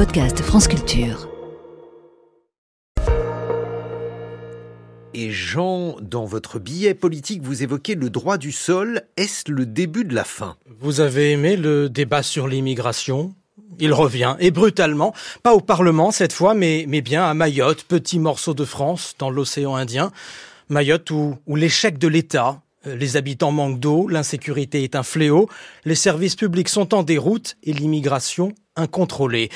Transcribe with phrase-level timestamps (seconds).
[0.00, 1.28] podcast France Culture.
[5.12, 9.02] Et Jean, dans votre billet politique, vous évoquez le droit du sol.
[9.18, 10.56] Est-ce le début de la fin?
[10.78, 13.34] Vous avez aimé le débat sur l'immigration?
[13.78, 18.18] Il revient, et brutalement, pas au Parlement cette fois, mais, mais bien à Mayotte, petit
[18.18, 20.12] morceau de France dans l'océan Indien.
[20.70, 25.50] Mayotte où, où l'échec de l'État, euh, les habitants manquent d'eau, l'insécurité est un fléau,
[25.84, 29.50] les services publics sont en déroute et l'immigration incontrôlée.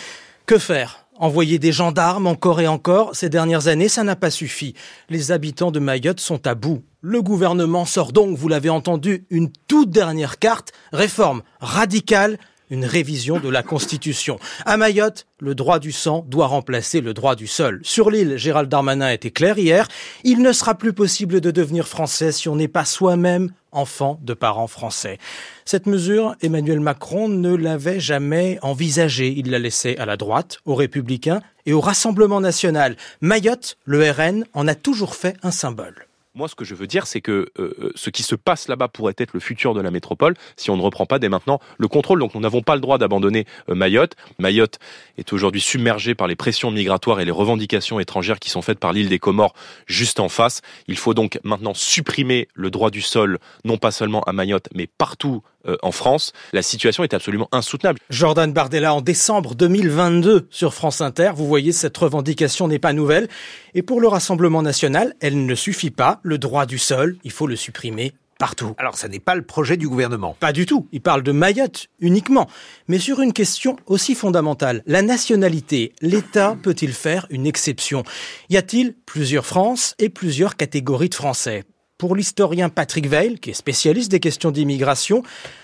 [0.46, 1.06] Que faire?
[1.16, 4.74] Envoyer des gendarmes encore et encore, ces dernières années, ça n'a pas suffi.
[5.08, 6.82] Les habitants de Mayotte sont à bout.
[7.00, 12.36] Le gouvernement sort donc, vous l'avez entendu, une toute dernière carte, réforme radicale
[12.70, 14.38] une révision de la Constitution.
[14.64, 17.80] À Mayotte, le droit du sang doit remplacer le droit du sol.
[17.82, 19.88] Sur l'île, Gérald Darmanin était clair hier,
[20.24, 24.34] il ne sera plus possible de devenir français si on n'est pas soi-même enfant de
[24.34, 25.18] parents français.
[25.64, 29.34] Cette mesure, Emmanuel Macron ne l'avait jamais envisagée.
[29.36, 32.96] Il l'a laissée à la droite, aux républicains et au Rassemblement national.
[33.20, 36.06] Mayotte, le RN, en a toujours fait un symbole.
[36.36, 38.88] Moi, ce que je veux dire, c'est que euh, euh, ce qui se passe là-bas
[38.88, 41.86] pourrait être le futur de la métropole si on ne reprend pas dès maintenant le
[41.86, 42.18] contrôle.
[42.18, 44.16] Donc, nous n'avons pas le droit d'abandonner euh, Mayotte.
[44.40, 44.80] Mayotte
[45.16, 48.92] est aujourd'hui submergée par les pressions migratoires et les revendications étrangères qui sont faites par
[48.92, 49.54] l'île des Comores
[49.86, 50.60] juste en face.
[50.88, 54.88] Il faut donc maintenant supprimer le droit du sol, non pas seulement à Mayotte, mais
[54.88, 55.44] partout
[55.82, 56.32] en France.
[56.52, 57.98] La situation est absolument insoutenable.
[58.10, 61.32] Jordan Bardella en décembre 2022 sur France Inter.
[61.34, 63.28] Vous voyez, cette revendication n'est pas nouvelle.
[63.74, 66.20] Et pour le Rassemblement national, elle ne suffit pas.
[66.22, 68.74] Le droit du sol, il faut le supprimer partout.
[68.78, 70.36] Alors ça n'est pas le projet du gouvernement.
[70.40, 70.88] Pas du tout.
[70.92, 72.48] Il parle de Mayotte uniquement.
[72.88, 78.02] Mais sur une question aussi fondamentale, la nationalité, l'État peut-il faire une exception?
[78.50, 81.64] Y a-t-il plusieurs France et plusieurs catégories de Français?
[81.96, 85.22] Pour l'historien Patrick Veil, qui est spécialiste des questions d'immigration,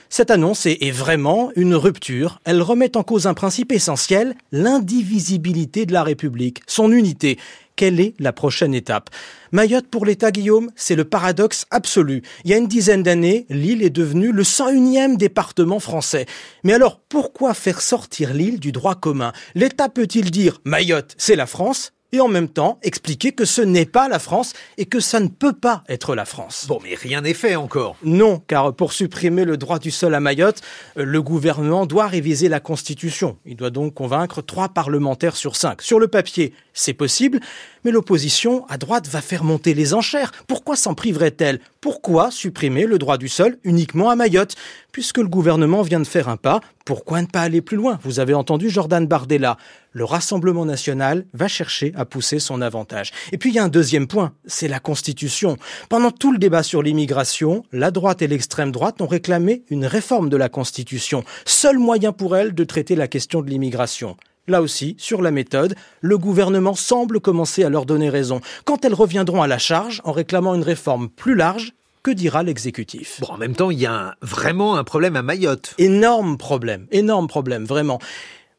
[0.08, 2.38] cette annonce est, vraiment une rupture.
[2.44, 7.36] Elle remet en cause un principe essentiel, l'indivisibilité de la République, son unité.
[7.74, 9.10] Quelle est la prochaine étape?
[9.50, 12.22] Mayotte pour l'État Guillaume, c'est le paradoxe absolu.
[12.44, 16.26] Il y a une dizaine d'années, l'île est devenue le 101e département français.
[16.62, 19.32] Mais alors, pourquoi faire sortir l'île du droit commun?
[19.56, 23.86] L'État peut-il dire Mayotte, c'est la France et en même temps expliquer que ce n'est
[23.86, 26.66] pas la France et que ça ne peut pas être la France.
[26.68, 27.96] Bon, mais rien n'est fait encore.
[28.02, 30.60] Non, car pour supprimer le droit du sol à Mayotte,
[30.96, 33.38] euh, le gouvernement doit réviser la Constitution.
[33.46, 35.82] Il doit donc convaincre trois parlementaires sur cinq.
[35.82, 37.40] Sur le papier, c'est possible,
[37.84, 40.32] mais l'opposition à droite va faire monter les enchères.
[40.46, 41.60] Pourquoi s'en priverait-elle?
[41.80, 44.54] Pourquoi supprimer le droit du sol uniquement à Mayotte?
[44.92, 47.98] Puisque le gouvernement vient de faire un pas, pourquoi ne pas aller plus loin?
[48.02, 49.56] Vous avez entendu Jordan Bardella.
[49.92, 53.12] Le Rassemblement national va chercher à pousser son avantage.
[53.30, 55.56] Et puis il y a un deuxième point, c'est la Constitution.
[55.88, 60.28] Pendant tout le débat sur l'immigration, la droite et l'extrême droite ont réclamé une réforme
[60.28, 64.16] de la Constitution, seul moyen pour elles de traiter la question de l'immigration.
[64.48, 68.40] Là aussi, sur la méthode, le gouvernement semble commencer à leur donner raison.
[68.64, 73.20] Quand elles reviendront à la charge en réclamant une réforme plus large, que dira l'exécutif?
[73.20, 75.74] Bon, en même temps, il y a vraiment un problème à Mayotte.
[75.78, 77.98] Énorme problème, énorme problème, vraiment.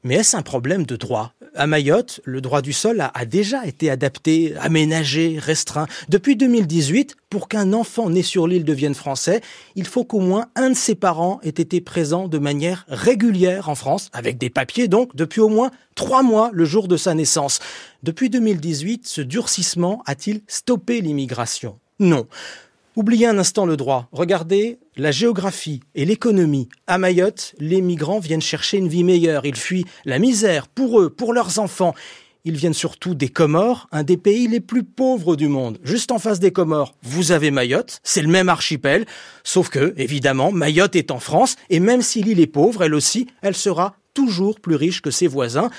[0.03, 1.33] Mais est-ce un problème de droit?
[1.53, 5.85] À Mayotte, le droit du sol a, déjà été adapté, aménagé, restreint.
[6.09, 9.41] Depuis 2018, pour qu'un enfant né sur l'île devienne français,
[9.75, 13.75] il faut qu'au moins un de ses parents ait été présent de manière régulière en
[13.75, 17.59] France, avec des papiers donc, depuis au moins trois mois le jour de sa naissance.
[18.01, 21.77] Depuis 2018, ce durcissement a-t-il stoppé l'immigration?
[21.99, 22.27] Non.
[22.97, 24.09] Oubliez un instant le droit.
[24.11, 26.67] Regardez la géographie et l'économie.
[26.87, 29.45] À Mayotte, les migrants viennent chercher une vie meilleure.
[29.45, 31.95] Ils fuient la misère pour eux, pour leurs enfants.
[32.43, 35.79] Ils viennent surtout des Comores, un des pays les plus pauvres du monde.
[35.83, 39.05] Juste en face des Comores, vous avez Mayotte, c'est le même archipel,
[39.43, 43.27] sauf que, évidemment, Mayotte est en France, et même si l'île est pauvre, elle aussi,
[43.41, 45.69] elle sera toujours plus riche que ses voisins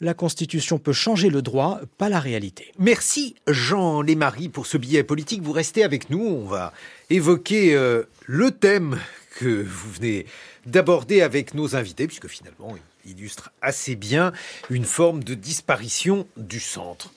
[0.00, 2.72] la Constitution peut changer le droit, pas la réalité.
[2.78, 5.42] Merci Jean Lémarie pour ce billet politique.
[5.42, 6.20] Vous restez avec nous.
[6.20, 6.72] On va
[7.10, 8.98] évoquer euh, le thème
[9.38, 10.26] que vous venez
[10.66, 14.32] d'aborder avec nos invités, puisque finalement, il illustre assez bien
[14.70, 17.12] une forme de disparition du centre.